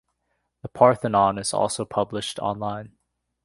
[0.63, 2.93] "The Parthenon" is also published online.